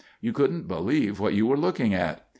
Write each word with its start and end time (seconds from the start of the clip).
You 0.19 0.33
couldn't 0.33 0.67
believe 0.67 1.19
what 1.19 1.35
you 1.35 1.45
were 1.45 1.55
looking 1.57 1.93
at. 1.93 2.25